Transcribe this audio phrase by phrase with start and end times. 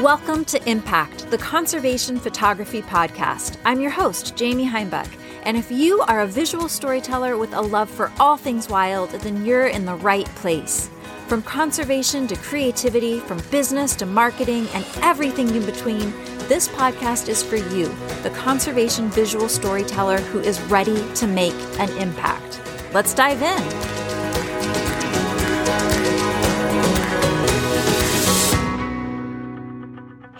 [0.00, 3.58] Welcome to Impact, the Conservation Photography Podcast.
[3.66, 5.12] I'm your host, Jaymi Heimbuch.
[5.42, 9.44] And if you are a visual storyteller with a love for all things wild, then
[9.44, 10.88] you're in the right place.
[11.26, 16.14] From conservation to creativity, from business to marketing, and everything in between,
[16.48, 21.90] this podcast is for you, the conservation visual storyteller who is ready to make an
[21.98, 22.58] impact.
[22.94, 23.99] Let's dive in.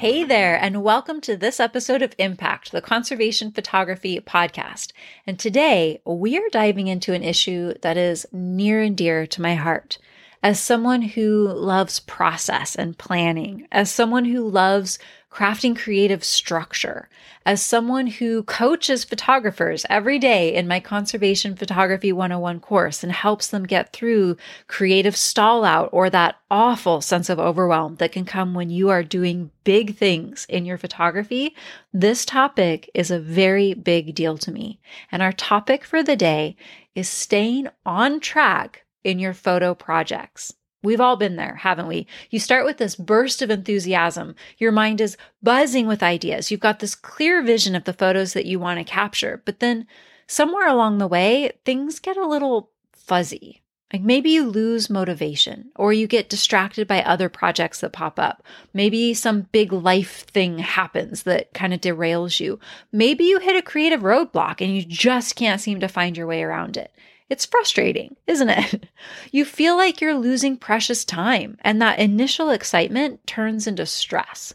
[0.01, 4.93] Hey there, and welcome to this episode of Impact, the Conservation Photography Podcast.
[5.27, 9.57] And today we are diving into an issue that is near and dear to my
[9.57, 9.99] heart
[10.43, 14.99] as someone who loves process and planning, as someone who loves
[15.31, 17.09] crafting creative structure,
[17.47, 23.47] as someone who coaches photographers every day in my Conservation Photography 101 course and helps
[23.49, 28.55] them get through creative stall out or that awful sense of overwhelm that can come
[28.55, 31.55] when you are doing big things in your photography,
[31.93, 34.81] this topic is a very big deal to me.
[35.13, 36.57] And our topic for the day
[36.95, 40.55] is staying on track in your photo projects.
[40.83, 42.07] We've all been there, haven't we?
[42.31, 44.35] You start with this burst of enthusiasm.
[44.59, 46.51] Your mind is buzzing with ideas.
[46.51, 49.43] You've got this clear vision of the photos that you want to capture.
[49.45, 49.87] But then
[50.27, 53.61] somewhere along the way, things get a little fuzzy.
[53.93, 58.45] Like maybe you lose motivation or you get distracted by other projects that pop up.
[58.73, 62.61] Maybe some big life thing happens that kind of derails you.
[62.93, 66.43] Maybe you hit a creative roadblock and you just can't seem to find your way
[66.43, 66.93] around it.
[67.31, 68.89] It's frustrating, isn't it?
[69.33, 74.55] You feel like you're losing precious time, and that initial excitement turns into stress.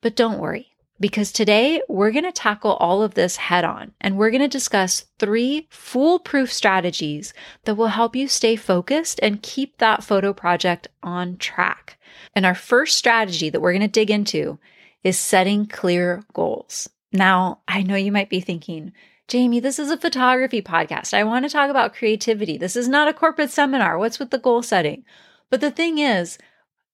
[0.00, 4.16] But don't worry, because today we're going to tackle all of this head on, and
[4.16, 9.78] we're going to discuss three foolproof strategies that will help you stay focused and keep
[9.78, 11.98] that photo project on track.
[12.34, 14.58] And our first strategy that we're going to dig into
[15.04, 16.88] is setting clear goals.
[17.12, 18.92] Now, I know you might be thinking,
[19.28, 21.12] Jaymi, this is a photography podcast.
[21.12, 22.56] I want to talk about creativity.
[22.56, 23.98] This is not a corporate seminar.
[23.98, 25.04] What's with the goal setting?
[25.50, 26.38] But the thing is,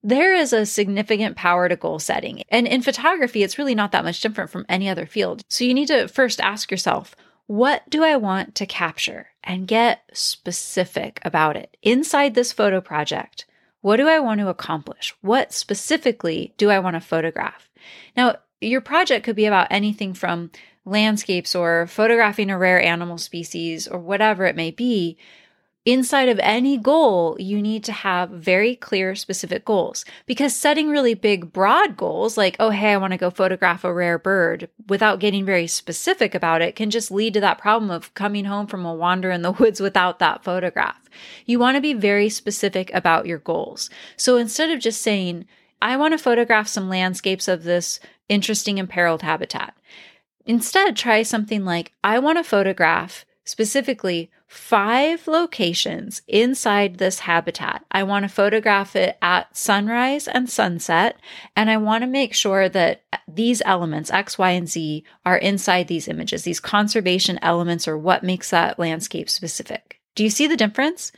[0.03, 2.43] there is a significant power to goal setting.
[2.49, 5.43] And in photography, it's really not that much different from any other field.
[5.49, 7.15] So you need to first ask yourself,
[7.47, 9.29] what do I want to capture?
[9.41, 11.77] And get specific about it.
[11.83, 13.45] Inside this photo project,
[13.79, 15.15] what do I want to accomplish?
[15.21, 17.69] What specifically do I want to photograph?
[18.17, 20.51] Now, your project could be about anything from
[20.85, 25.17] landscapes or photographing a rare animal species or whatever it may be,
[25.85, 30.03] inside of any goal, you need to have very clear, specific goals.
[30.25, 33.93] Because setting really big, broad goals, like, oh, hey, I want to go photograph a
[33.93, 38.13] rare bird, without getting very specific about it, can just lead to that problem of
[38.15, 41.07] coming home from a wander in the woods without that photograph.
[41.45, 43.89] You want to be very specific about your goals.
[44.17, 45.45] So instead of just saying,
[45.81, 49.75] I want to photograph some landscapes of this interesting imperiled habitat.
[50.45, 57.83] Instead, try something like I want to photograph specifically five locations inside this habitat.
[57.91, 61.19] I want to photograph it at sunrise and sunset,
[61.55, 65.87] and I want to make sure that these elements, X, Y, and Z, are inside
[65.87, 66.43] these images.
[66.43, 69.99] These conservation elements are what makes that landscape specific.
[70.15, 71.11] Do you see the difference?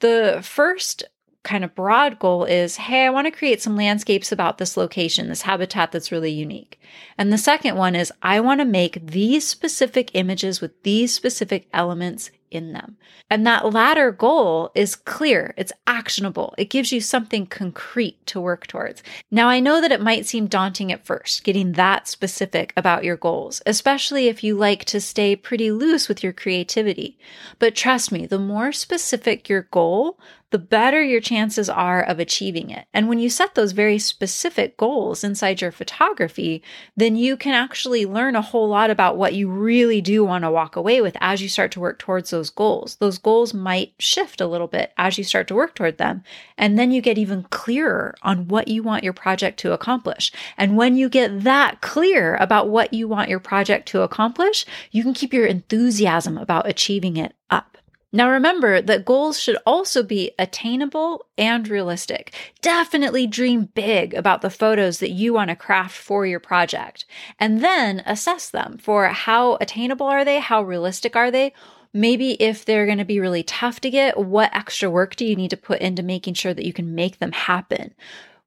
[0.00, 1.04] The first
[1.42, 5.28] kind of broad goal is hey, I want to create some landscapes about this location,
[5.28, 6.80] this habitat that's really unique.
[7.16, 11.68] And the second one is I want to make these specific images with these specific
[11.72, 12.96] elements in them.
[13.30, 18.66] And that latter goal is clear, it's actionable, it gives you something concrete to work
[18.66, 19.02] towards.
[19.30, 23.16] Now, I know that it might seem daunting at first, getting that specific about your
[23.16, 27.18] goals, especially if you like to stay pretty loose with your creativity.
[27.58, 30.18] But trust me, the more specific your goal,
[30.50, 32.86] the better your chances are of achieving it.
[32.94, 36.62] And when you set those very specific goals inside your photography,
[36.96, 40.50] then you can actually learn a whole lot about what you really do want to
[40.50, 42.96] walk away with as you start to work towards those goals.
[42.96, 46.22] Those goals might shift a little bit as you start to work toward them.
[46.56, 50.32] And then you get even clearer on what you want your project to accomplish.
[50.56, 55.02] And when you get that clear about what you want your project to accomplish, you
[55.02, 57.77] can keep your enthusiasm about achieving it up.
[58.10, 62.34] Now remember that goals should also be attainable and realistic.
[62.62, 67.04] Definitely dream big about the photos that you want to craft for your project
[67.38, 70.38] and then assess them for how attainable are they?
[70.40, 71.52] How realistic are they?
[71.92, 75.36] Maybe if they're going to be really tough to get, what extra work do you
[75.36, 77.94] need to put into making sure that you can make them happen?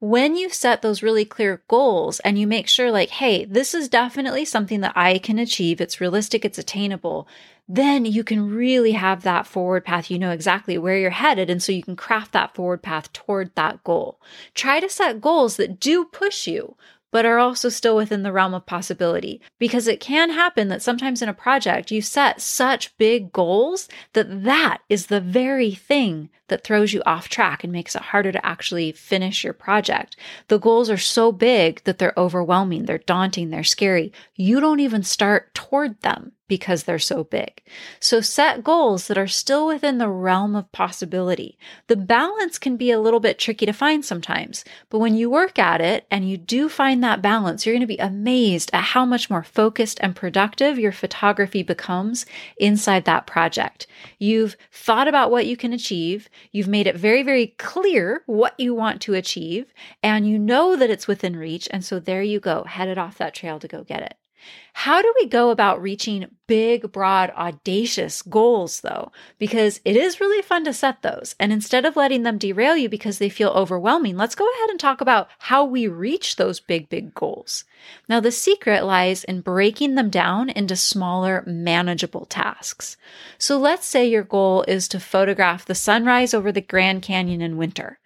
[0.01, 3.87] When you set those really clear goals and you make sure, like, hey, this is
[3.87, 7.27] definitely something that I can achieve, it's realistic, it's attainable,
[7.69, 10.09] then you can really have that forward path.
[10.09, 11.51] You know exactly where you're headed.
[11.51, 14.19] And so you can craft that forward path toward that goal.
[14.55, 16.75] Try to set goals that do push you,
[17.11, 19.41] but are also still within the realm of possibility.
[19.59, 24.43] Because it can happen that sometimes in a project you set such big goals that
[24.43, 28.45] that is the very thing that throws you off track and makes it harder to
[28.45, 30.17] actually finish your project.
[30.49, 34.11] The goals are so big that they're overwhelming, they're daunting, they're scary.
[34.35, 37.63] You don't even start toward them because they're so big.
[38.01, 41.57] So set goals that are still within the realm of possibility.
[41.87, 45.57] The balance can be a little bit tricky to find sometimes, but when you work
[45.57, 49.05] at it and you do find that balance, you're going to be amazed at how
[49.05, 52.25] much more focused and productive your photography becomes
[52.57, 53.87] inside that project.
[54.19, 56.27] You've thought about what you can achieve.
[56.51, 60.89] You've made it very, very clear what you want to achieve and you know that
[60.89, 61.69] it's within reach.
[61.71, 64.15] And so there you go, headed off that trail to go get it.
[64.73, 69.11] How do we go about reaching big, broad, audacious goals though?
[69.37, 71.35] Because it is really fun to set those.
[71.39, 74.79] And instead of letting them derail you because they feel overwhelming, let's go ahead and
[74.79, 77.65] talk about how we reach those big, big goals.
[78.07, 82.97] Now, the secret lies in breaking them down into smaller, manageable tasks.
[83.37, 87.57] So let's say your goal is to photograph the sunrise over the Grand Canyon in
[87.57, 87.99] winter.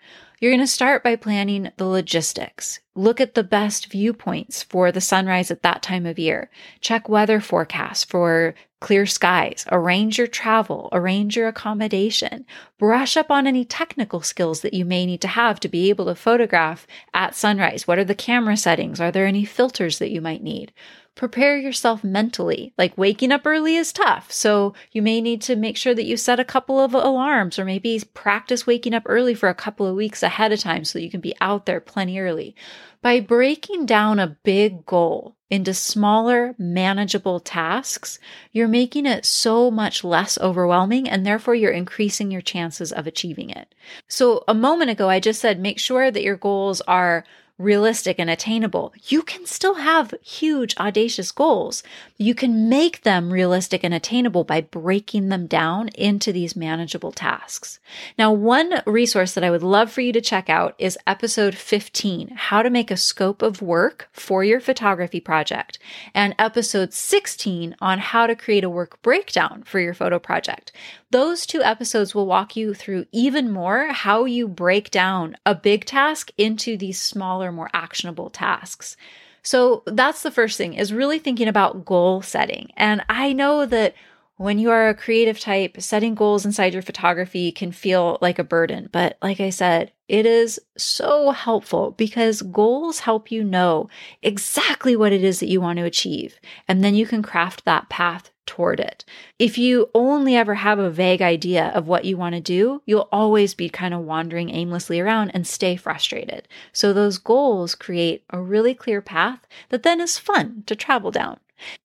[0.45, 2.79] You're going to start by planning the logistics.
[2.93, 6.51] Look at the best viewpoints for the sunrise at that time of year.
[6.81, 9.65] Check weather forecasts for clear skies.
[9.71, 10.89] Arrange your travel.
[10.91, 12.45] Arrange your accommodation.
[12.77, 16.05] Brush up on any technical skills that you may need to have to be able
[16.05, 17.87] to photograph at sunrise.
[17.87, 19.01] What are the camera settings?
[19.01, 20.71] Are there any filters that you might need?
[21.15, 22.73] Prepare yourself mentally.
[22.77, 24.31] Like waking up early is tough.
[24.31, 27.65] So you may need to make sure that you set a couple of alarms or
[27.65, 31.09] maybe practice waking up early for a couple of weeks ahead of time so you
[31.09, 32.55] can be out there plenty early.
[33.01, 38.19] By breaking down a big goal into smaller, manageable tasks,
[38.51, 43.51] you're making it so much less overwhelming and therefore you're increasing your chances of achieving
[43.51, 43.73] it.
[44.07, 47.23] So a moment ago, I just said make sure that your goals are
[47.57, 48.93] realistic and attainable.
[49.07, 51.83] You can still have huge, audacious goals.
[52.17, 57.79] You can make them realistic and attainable by breaking them down into these manageable tasks.
[58.17, 62.29] Now, one resource that I would love for you to check out is episode 15,
[62.35, 65.79] how to make a scope of work for your photography project,
[66.13, 70.73] and episode 16 on how to create a work breakdown for your photo project.
[71.11, 75.85] Those two episodes will walk you through even more how you break down a big
[75.85, 76.99] task into these
[77.45, 78.97] smaller, more actionable tasks.
[79.43, 82.71] So that's the first thing is really thinking about goal setting.
[82.75, 83.93] And I know that
[84.37, 88.43] when you are a creative type, setting goals inside your photography can feel like a
[88.43, 88.89] burden.
[88.91, 93.87] But like I said, it is so helpful because goals help you know
[94.21, 96.39] exactly what it is that you want to achieve.
[96.67, 99.05] And then you can craft that path toward it.
[99.39, 103.09] If you only ever have a vague idea of what you want to do, you'll
[103.11, 106.47] always be kind of wandering aimlessly around and stay frustrated.
[106.71, 111.39] So those goals create a really clear path that then is fun to travel down.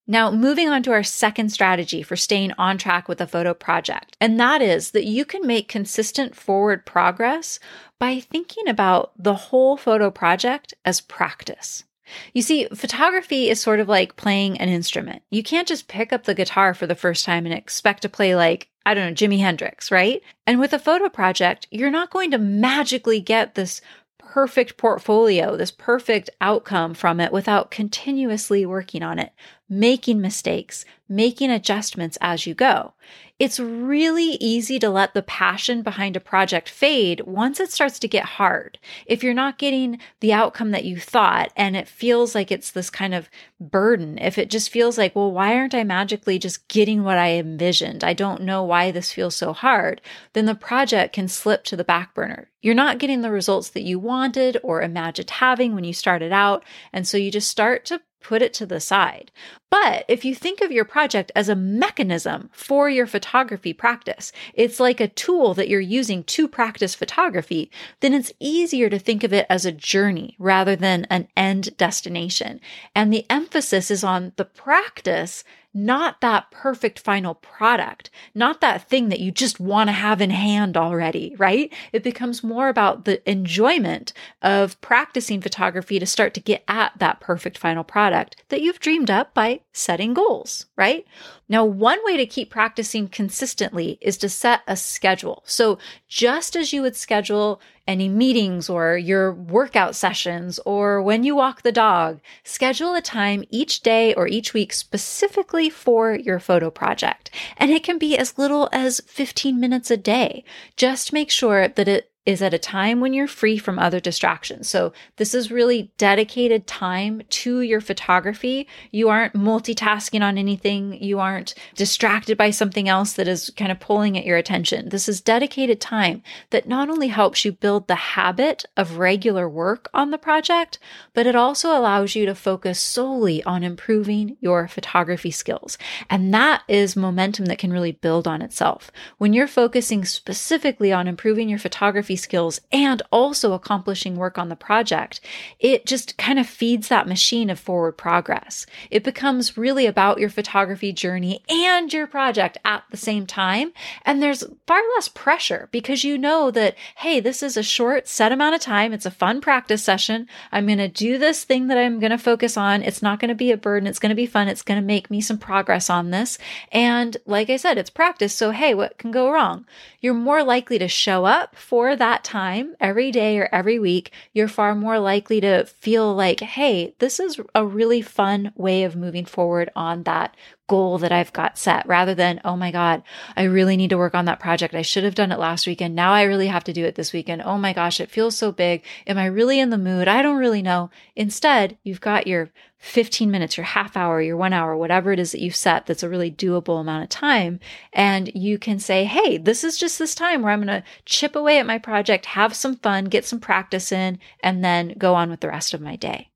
[0.07, 4.17] Now, moving on to our second strategy for staying on track with a photo project,
[4.19, 7.59] and that is that you can make consistent forward progress
[7.97, 11.85] by thinking about the whole photo project as practice.
[12.33, 15.21] You see, photography is sort of like playing an instrument.
[15.29, 18.35] You can't just pick up the guitar for the first time and expect to play
[18.35, 20.21] like, I don't know, Jimi Hendrix, right?
[20.47, 23.81] And with a photo project, you're not going to magically get this
[24.17, 29.33] perfect portfolio, this perfect outcome from it without continuously working on it,
[29.67, 32.93] making mistakes, making adjustments as you go.
[33.41, 38.07] It's really easy to let the passion behind a project fade once it starts to
[38.07, 38.77] get hard.
[39.07, 42.91] If you're not getting the outcome that you thought and it feels like it's this
[42.91, 47.03] kind of burden, if it just feels like, well, why aren't I magically just getting
[47.03, 48.03] what I envisioned?
[48.03, 50.01] I don't know why this feels so hard.
[50.33, 52.47] Then the project can slip to the back burner.
[52.61, 56.63] You're not getting the results that you wanted or imagined having when you started out.
[56.93, 59.31] And so you just start to put it to the side.
[59.69, 64.79] But if you think of your project as a mechanism for your photography practice, it's
[64.79, 69.33] like a tool that you're using to practice photography, then it's easier to think of
[69.33, 72.59] it as a journey rather than an end destination.
[72.95, 79.09] And the emphasis is on the practice not that perfect final product, not that thing
[79.09, 81.73] that you just want to have in hand already, right?
[81.93, 87.19] It becomes more about the enjoyment of practicing photography to start to get at that
[87.19, 91.05] perfect final product that you've dreamed up by setting goals, right?
[91.47, 95.43] Now, one way to keep practicing consistently is to set a schedule.
[95.45, 101.35] So, just as you would schedule any meetings or your workout sessions or when you
[101.35, 106.69] walk the dog, schedule a time each day or each week specifically for your photo
[106.69, 107.29] project.
[107.57, 110.43] And it can be as little as 15 minutes a day.
[110.77, 114.69] Just make sure that it is at a time when you're free from other distractions.
[114.69, 118.67] So this is really dedicated time to your photography.
[118.91, 121.01] You aren't multitasking on anything.
[121.01, 124.89] You aren't distracted by something else that is kind of pulling at your attention.
[124.89, 129.89] This is dedicated time that not only helps you build the habit of regular work
[129.91, 130.77] on the project,
[131.15, 135.77] but it also allows you to focus solely on improving your photography skills.
[136.07, 138.91] And that is momentum that can really build on itself.
[139.17, 144.49] When you're focusing specifically on improving your photography photography skills and also accomplishing work on
[144.49, 145.21] the project,
[145.59, 148.65] it just kind of feeds that machine of forward progress.
[148.89, 153.71] It becomes really about your photography journey and your project at the same time.
[154.05, 158.31] And there's far less pressure because you know that, hey, this is a short set
[158.31, 158.93] amount of time.
[158.93, 160.27] It's a fun practice session.
[160.51, 162.83] I'm going to do this thing that I'm going to focus on.
[162.83, 163.87] It's not going to be a burden.
[163.87, 164.47] It's going to be fun.
[164.47, 166.37] It's going to make me some progress on this.
[166.71, 168.33] And like I said, it's practice.
[168.33, 169.65] So, hey, what can go wrong?
[169.99, 174.47] You're more likely to show up for that time every day or every week, you're
[174.47, 179.23] far more likely to feel like, hey, this is a really fun way of moving
[179.23, 180.35] forward on that
[180.71, 183.03] goal that I've got set rather than, oh my God,
[183.35, 184.73] I really need to work on that project.
[184.73, 185.95] I should have done it last weekend.
[185.95, 187.41] Now I really have to do it this weekend.
[187.41, 188.81] Oh my gosh, it feels so big.
[189.05, 190.07] Am I really in the mood?
[190.07, 190.89] I don't really know.
[191.13, 195.33] Instead, you've got your 15 minutes, your half hour, your one hour, whatever it is
[195.33, 197.59] that you've set that's a really doable amount of time.
[197.91, 201.35] And you can say, hey, this is just this time where I'm going to chip
[201.35, 205.29] away at my project, have some fun, get some practice in, and then go on
[205.29, 206.30] with the rest of my day.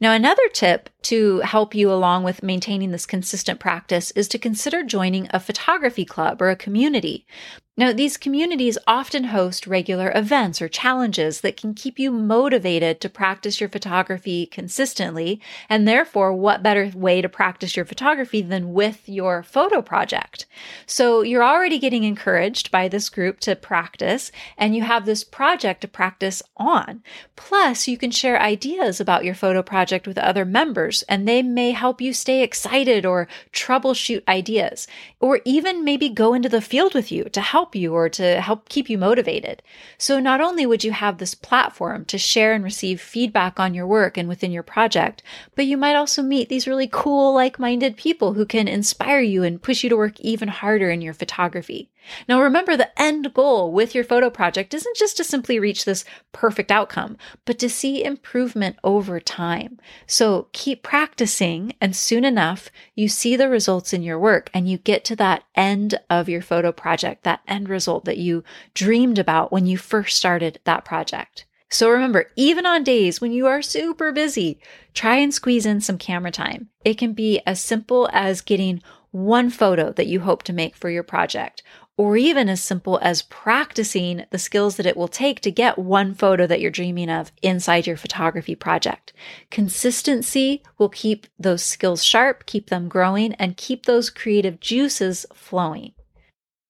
[0.00, 4.82] Now, another tip to help you along with maintaining this consistent practice is to consider
[4.82, 7.26] joining a photography club or a community.
[7.76, 13.08] Now, these communities often host regular events or challenges that can keep you motivated to
[13.08, 15.40] practice your photography consistently.
[15.68, 20.46] And therefore, what better way to practice your photography than with your photo project?
[20.86, 25.80] So you're already getting encouraged by this group to practice and you have this project
[25.80, 27.02] to practice on.
[27.34, 31.72] Plus, you can share ideas about your photo project with other members and they may
[31.72, 34.86] help you stay excited or troubleshoot ideas
[35.18, 38.42] or even maybe go into the field with you to help help you or to
[38.42, 39.62] help keep you motivated.
[39.96, 43.86] So not only would you have this platform to share and receive feedback on your
[43.86, 45.22] work and within your project,
[45.54, 49.62] but you might also meet these really cool, like-minded people who can inspire you and
[49.62, 51.88] push you to work even harder in your photography.
[52.28, 56.04] Now, remember the end goal with your photo project isn't just to simply reach this
[56.32, 59.78] perfect outcome, but to see improvement over time.
[60.06, 64.78] So keep practicing, and soon enough, you see the results in your work and you
[64.78, 68.44] get to that end of your photo project, that end result that you
[68.74, 71.46] dreamed about when you first started that project.
[71.70, 74.60] So remember, even on days when you are super busy,
[74.92, 76.68] try and squeeze in some camera time.
[76.84, 78.80] It can be as simple as getting
[79.10, 81.62] one photo that you hope to make for your project,
[81.96, 86.12] or even as simple as practicing the skills that it will take to get one
[86.12, 89.12] photo that you're dreaming of inside your photography project.
[89.50, 95.92] Consistency will keep those skills sharp, keep them growing, and keep those creative juices flowing.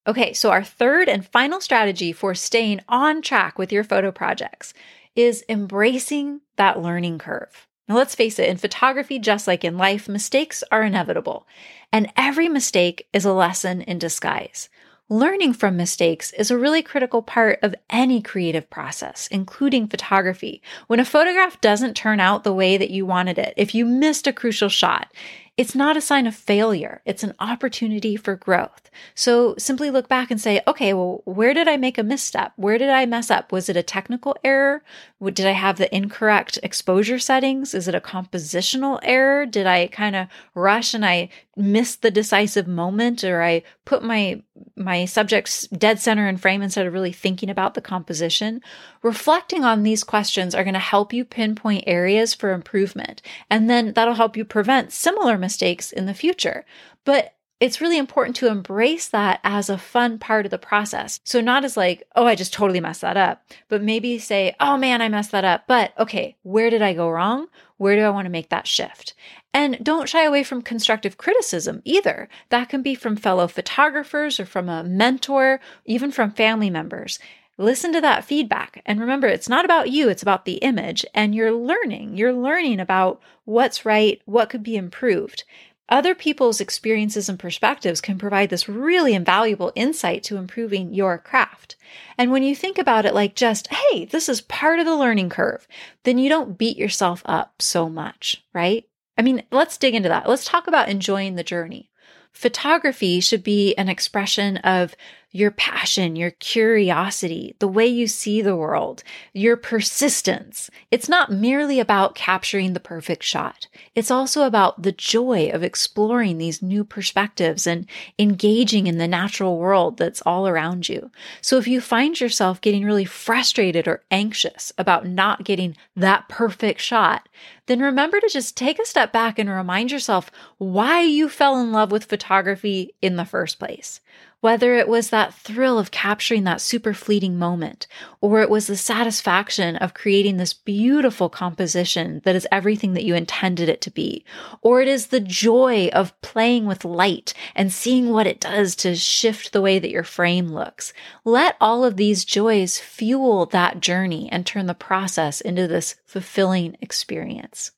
[0.06, 4.74] Okay, so our third and final strategy for staying on track with your photo projects
[5.16, 7.66] is embracing that learning curve.
[7.88, 11.46] Now, let's face it, in photography, just like in life, mistakes are inevitable,
[11.92, 14.68] and every mistake is a lesson in disguise.
[15.10, 20.62] Learning from mistakes is a really critical part of any creative process, including photography.
[20.86, 24.26] When a photograph doesn't turn out the way that you wanted it, if you missed
[24.26, 25.12] a crucial shot,
[25.56, 27.00] it's not a sign of failure.
[27.04, 28.90] It's an opportunity for growth.
[29.14, 32.52] So simply look back and say, okay, well, where did I make a misstep?
[32.56, 33.52] Where did I mess up?
[33.52, 34.82] Was it a technical error?
[35.22, 37.72] Did I have the incorrect exposure settings?
[37.72, 39.46] Is it a compositional error?
[39.46, 44.42] Did I kind of rush and I missed the decisive moment or I put my
[44.76, 48.60] my subjects dead center in frame instead of really thinking about the composition?
[49.02, 53.22] Reflecting on these questions are going to help you pinpoint areas for improvement.
[53.50, 56.64] And then that'll help you prevent similar mistakes in the future.
[57.04, 61.20] But it's really important to embrace that as a fun part of the process.
[61.24, 64.76] So, not as like, oh, I just totally messed that up, but maybe say, oh
[64.76, 65.64] man, I messed that up.
[65.66, 67.46] But okay, where did I go wrong?
[67.76, 69.14] Where do I want to make that shift?
[69.54, 72.28] And don't shy away from constructive criticism either.
[72.48, 77.20] That can be from fellow photographers or from a mentor, even from family members.
[77.56, 78.82] Listen to that feedback.
[78.84, 81.06] And remember, it's not about you, it's about the image.
[81.14, 82.16] And you're learning.
[82.16, 85.44] You're learning about what's right, what could be improved.
[85.88, 91.76] Other people's experiences and perspectives can provide this really invaluable insight to improving your craft.
[92.18, 95.28] And when you think about it like just, hey, this is part of the learning
[95.28, 95.68] curve,
[96.02, 98.86] then you don't beat yourself up so much, right?
[99.16, 100.28] I mean, let's dig into that.
[100.28, 101.90] Let's talk about enjoying the journey.
[102.32, 104.94] Photography should be an expression of
[105.34, 110.70] your passion, your curiosity, the way you see the world, your persistence.
[110.92, 113.66] It's not merely about capturing the perfect shot.
[113.96, 119.58] It's also about the joy of exploring these new perspectives and engaging in the natural
[119.58, 121.10] world that's all around you.
[121.40, 126.80] So if you find yourself getting really frustrated or anxious about not getting that perfect
[126.80, 127.28] shot,
[127.66, 131.72] then remember to just take a step back and remind yourself why you fell in
[131.72, 134.00] love with photography in the first place.
[134.44, 137.86] Whether it was that thrill of capturing that super fleeting moment,
[138.20, 143.14] or it was the satisfaction of creating this beautiful composition that is everything that you
[143.14, 144.22] intended it to be,
[144.60, 148.94] or it is the joy of playing with light and seeing what it does to
[148.94, 150.92] shift the way that your frame looks.
[151.24, 156.76] Let all of these joys fuel that journey and turn the process into this fulfilling
[156.82, 157.70] experience.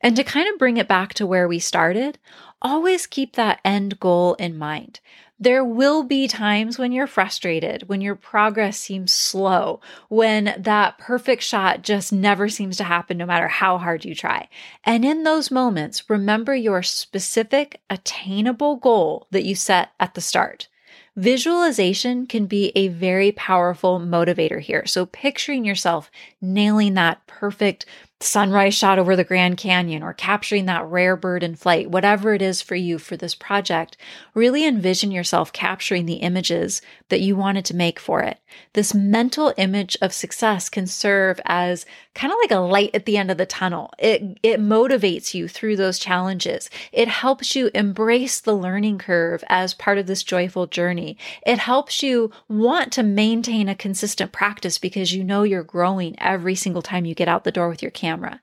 [0.00, 2.20] And to kind of bring it back to where we started,
[2.62, 5.00] always keep that end goal in mind.
[5.40, 11.44] There will be times when you're frustrated, when your progress seems slow, when that perfect
[11.44, 14.48] shot just never seems to happen no matter how hard you try.
[14.82, 20.66] And in those moments, remember your specific attainable goal that you set at the start.
[21.14, 24.86] Visualization can be a very powerful motivator here.
[24.86, 27.86] So picturing yourself nailing that perfect
[28.20, 32.42] sunrise shot over the Grand Canyon or capturing that rare bird in flight, whatever it
[32.42, 33.96] is for you for this project,
[34.34, 38.38] really envision yourself capturing the images that you wanted to make for it.
[38.74, 43.16] This mental image of success can serve as kind of like a light at the
[43.16, 43.92] end of the tunnel.
[43.98, 46.70] It, it motivates you through those challenges.
[46.92, 51.16] It helps you embrace the learning curve as part of this joyful journey.
[51.46, 56.54] It helps you want to maintain a consistent practice because you know you're growing every
[56.54, 58.40] single time you get out the door with your camera.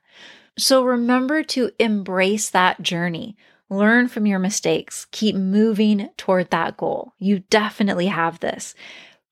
[0.58, 3.36] So remember to embrace that journey.
[3.68, 5.06] Learn from your mistakes.
[5.10, 7.12] Keep moving toward that goal.
[7.18, 8.74] You definitely have this.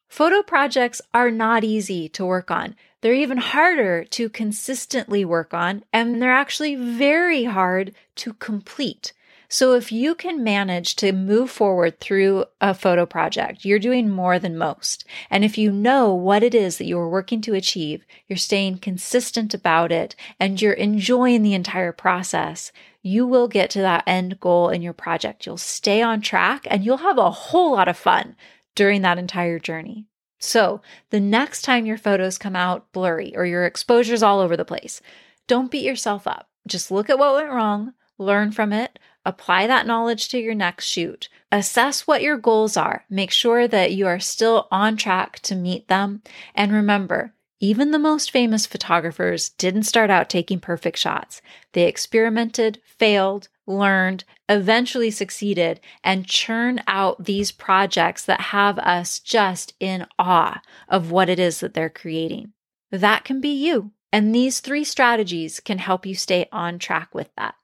[0.09, 2.77] Photo projects are not easy to work on.
[3.01, 9.13] They're even harder to consistently work on, and they're actually very hard to complete.
[9.55, 14.41] So, if you can manage to move forward through a photo project, you're doing more
[14.41, 15.05] than most.
[15.31, 19.55] And if you know what it is that you're working to achieve, you're staying consistent
[19.55, 24.71] about it, and you're enjoying the entire process, you will get to that end goal
[24.71, 25.47] in your project.
[25.47, 28.35] You'll stay on track and you'll have a whole lot of fun
[28.75, 30.05] during that entire journey.
[30.41, 34.65] So, the next time your photos come out blurry or your exposure's all over the
[34.65, 35.01] place,
[35.47, 36.49] don't beat yourself up.
[36.67, 40.87] Just look at what went wrong, learn from it, apply that knowledge to your next
[40.87, 45.55] shoot, assess what your goals are, make sure that you are still on track to
[45.55, 46.23] meet them,
[46.55, 51.41] and remember, even the most famous photographers didn't start out taking perfect shots.
[51.73, 59.73] They experimented, failed, learned, eventually succeeded, and churn out these projects that have us just
[59.81, 62.53] in awe of what it is that they're creating.
[62.91, 63.93] That can be you.
[64.13, 67.55] And these three strategies can help you stay on track with that.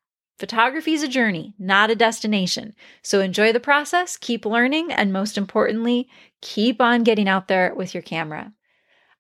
[0.41, 2.75] Photography is a journey, not a destination.
[3.03, 6.09] So enjoy the process, keep learning, and most importantly,
[6.41, 8.55] keep on getting out there with your camera.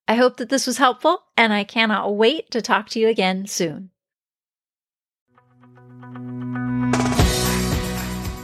[0.08, 3.46] I hope that this was helpful, and I cannot wait to talk to you again
[3.46, 3.90] soon.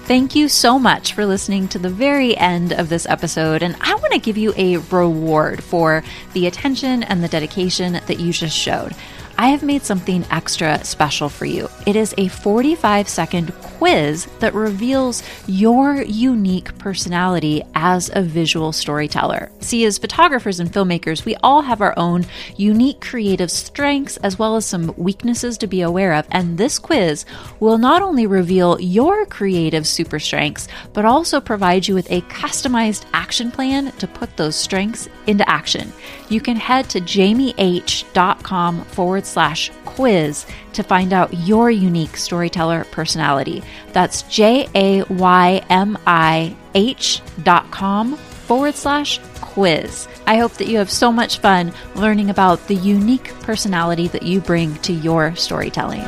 [0.05, 3.63] Thank you so much for listening to the very end of this episode.
[3.63, 8.21] And I want to give you a reward for the attention and the dedication that
[8.21, 8.93] you just showed.
[9.39, 11.69] I have made something extra special for you.
[11.87, 19.51] It is a 45 second quiz that reveals your unique personality as a visual storyteller.
[19.61, 24.57] See, as photographers and filmmakers, we all have our own unique creative strengths as well
[24.57, 26.27] as some weaknesses to be aware of.
[26.31, 27.25] And this quiz
[27.61, 33.07] will not only reveal your creative super strengths, but also provide you with a customized
[33.13, 35.93] action plan to put those strengths into action.
[36.29, 43.63] You can head to jaymih.com forward slash quiz to find out your unique storyteller personality.
[43.93, 50.07] That's J A Y M I H dot com forward slash quiz.
[50.27, 54.41] I hope that you have so much fun learning about the unique personality that you
[54.41, 56.05] bring to your storytelling.